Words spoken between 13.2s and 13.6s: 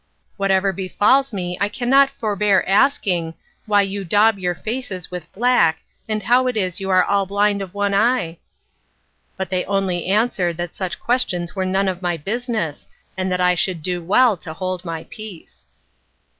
that I